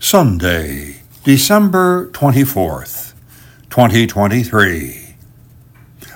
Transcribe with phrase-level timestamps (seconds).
[0.00, 3.14] Sunday, December 24th,
[3.68, 5.16] 2023.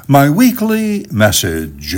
[0.06, 1.96] My weekly message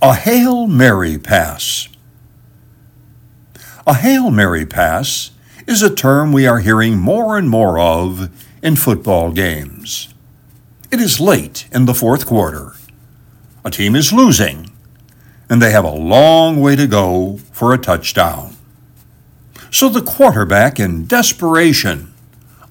[0.00, 1.88] A Hail Mary Pass.
[3.88, 5.32] A Hail Mary Pass
[5.66, 8.30] is a term we are hearing more and more of
[8.62, 10.14] in football games.
[10.92, 12.74] It is late in the fourth quarter.
[13.64, 14.70] A team is losing,
[15.50, 18.54] and they have a long way to go for a touchdown.
[19.70, 22.14] So the quarterback, in desperation,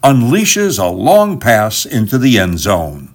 [0.04, 3.14] unleashes a long pass into the end zone.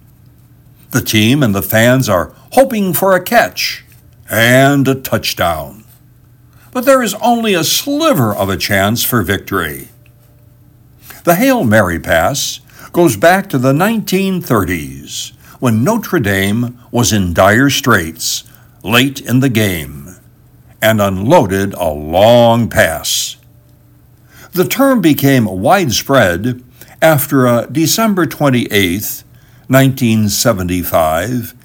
[0.91, 3.83] The team and the fans are hoping for a catch
[4.29, 5.83] and a touchdown.
[6.71, 9.89] But there is only a sliver of a chance for victory.
[11.23, 12.59] The Hail Mary pass
[12.91, 18.43] goes back to the 1930s when Notre Dame was in dire straits
[18.83, 20.17] late in the game
[20.81, 23.37] and unloaded a long pass.
[24.53, 26.63] The term became widespread
[27.01, 29.23] after a December 28,
[29.67, 31.55] 1975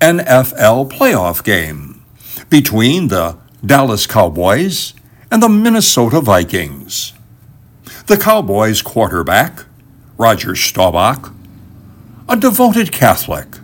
[0.00, 2.04] NFL playoff game
[2.48, 4.94] between the Dallas Cowboys
[5.28, 7.14] and the Minnesota Vikings.
[8.06, 9.64] The Cowboys quarterback,
[10.16, 11.32] Roger Staubach,
[12.28, 13.56] a devoted Catholic,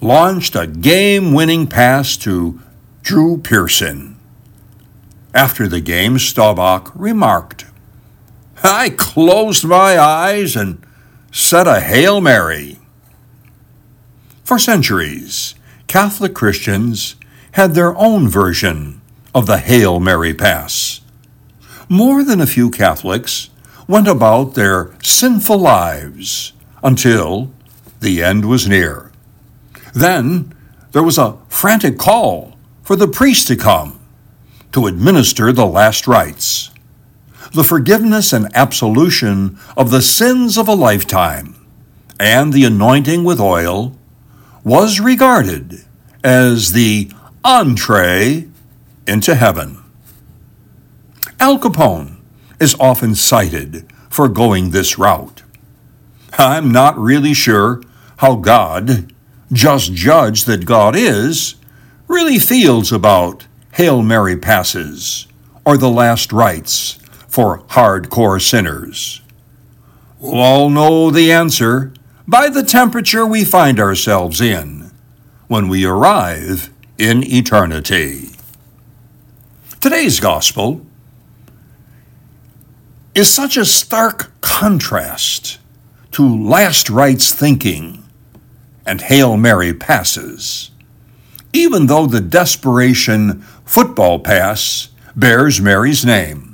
[0.00, 2.60] launched a game winning pass to
[3.02, 4.18] Drew Pearson.
[5.32, 7.66] After the game, Staubach remarked,
[8.62, 10.80] I closed my eyes and
[11.32, 12.78] said a Hail Mary.
[14.44, 15.56] For centuries,
[15.88, 17.16] Catholic Christians
[17.52, 19.00] had their own version
[19.34, 21.00] of the Hail Mary Pass.
[21.88, 23.50] More than a few Catholics
[23.88, 26.52] went about their sinful lives
[26.84, 27.52] until
[28.00, 29.10] the end was near.
[29.92, 30.54] Then
[30.92, 33.98] there was a frantic call for the priest to come
[34.70, 36.71] to administer the last rites
[37.52, 41.54] the forgiveness and absolution of the sins of a lifetime,
[42.18, 43.96] and the anointing with oil
[44.64, 45.84] was regarded
[46.24, 47.10] as the
[47.44, 48.48] entree
[49.06, 49.82] into heaven.
[51.40, 52.20] Al Capone
[52.60, 55.42] is often cited for going this route.
[56.38, 57.82] I'm not really sure
[58.18, 59.12] how God,
[59.52, 61.56] just judge that God is,
[62.08, 65.26] really feels about Hail Mary passes
[65.64, 66.98] or the last rites
[67.32, 69.22] for hardcore sinners?
[70.20, 71.94] We'll all know the answer
[72.28, 74.90] by the temperature we find ourselves in
[75.48, 78.28] when we arrive in eternity.
[79.80, 80.84] Today's gospel
[83.14, 85.58] is such a stark contrast
[86.10, 88.04] to last rites thinking
[88.84, 90.70] and Hail Mary passes,
[91.54, 96.51] even though the desperation football pass bears Mary's name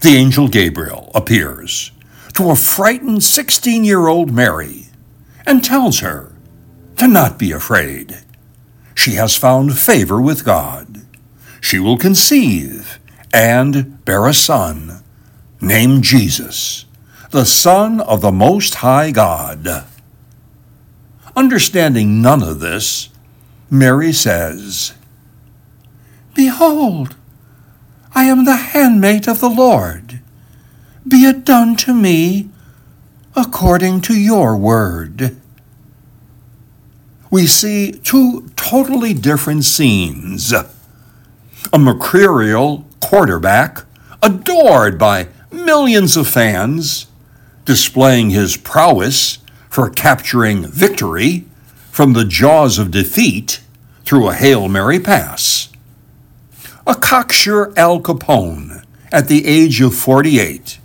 [0.00, 1.90] the angel Gabriel appears
[2.34, 4.86] to a frightened 16 year old Mary
[5.44, 6.32] and tells her
[6.96, 8.18] to not be afraid.
[8.94, 11.02] She has found favor with God.
[11.60, 12.98] She will conceive
[13.32, 15.02] and bear a son
[15.60, 16.84] named Jesus,
[17.30, 19.84] the Son of the Most High God.
[21.36, 23.10] Understanding none of this,
[23.70, 24.94] Mary says,
[26.34, 27.16] Behold,
[28.18, 30.18] I am the handmaid of the Lord.
[31.06, 32.50] Be it done to me
[33.36, 35.36] according to your word.
[37.30, 40.52] We see two totally different scenes.
[40.52, 43.84] A mercurial quarterback,
[44.20, 47.06] adored by millions of fans,
[47.64, 49.38] displaying his prowess
[49.70, 51.44] for capturing victory
[51.92, 53.60] from the jaws of defeat
[54.04, 55.67] through a Hail Mary pass
[56.88, 58.82] a cocksure Al Capone,
[59.12, 60.78] at the age of 48,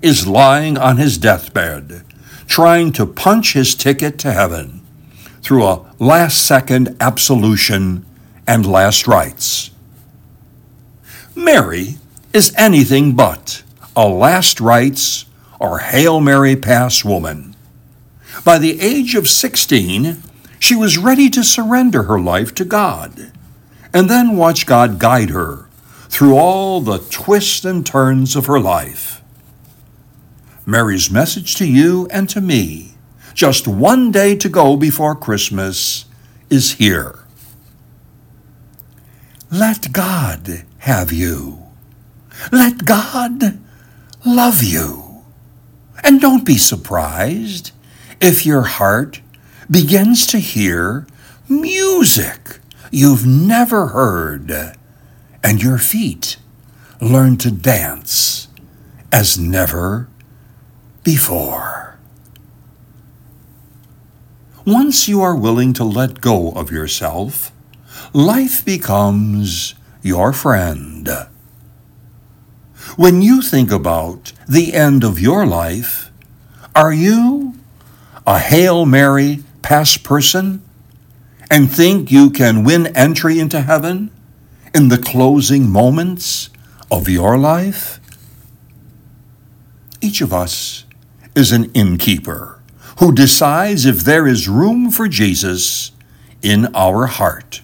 [0.00, 2.04] is lying on his deathbed,
[2.46, 4.80] trying to punch his ticket to heaven
[5.42, 8.06] through a last second absolution
[8.46, 9.72] and last rites.
[11.34, 11.96] Mary
[12.32, 13.64] is anything but
[13.96, 15.24] a last rites
[15.58, 17.56] or Hail Mary pass woman.
[18.44, 20.22] By the age of 16,
[20.60, 23.32] she was ready to surrender her life to God
[23.92, 25.68] and then watch God guide her
[26.08, 29.22] through all the twists and turns of her life.
[30.66, 32.94] Mary's message to you and to me,
[33.34, 36.04] just one day to go before Christmas,
[36.48, 37.20] is here.
[39.50, 41.58] Let God have you.
[42.52, 43.58] Let God
[44.24, 45.24] love you.
[46.04, 47.72] And don't be surprised
[48.20, 49.20] if your heart
[49.70, 51.06] begins to hear
[51.48, 52.59] music
[52.90, 54.76] you've never heard,
[55.42, 56.36] and your feet
[57.00, 58.48] learn to dance
[59.12, 60.08] as never
[61.02, 61.98] before.
[64.66, 67.50] Once you are willing to let go of yourself,
[68.12, 71.08] life becomes your friend.
[72.96, 76.10] When you think about the end of your life,
[76.74, 77.54] are you
[78.26, 80.62] a Hail Mary pass person
[81.50, 84.10] and think you can win entry into heaven
[84.74, 86.48] in the closing moments
[86.90, 88.00] of your life?
[90.00, 90.84] Each of us
[91.34, 92.60] is an innkeeper
[92.98, 95.92] who decides if there is room for Jesus
[96.42, 97.62] in our heart.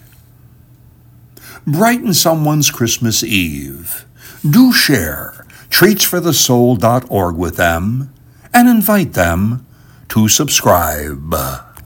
[1.66, 4.04] Brighten someone's Christmas Eve.
[4.48, 8.12] Do share treatsforthesoul.org with them
[8.54, 9.66] and invite them
[10.08, 11.34] to subscribe.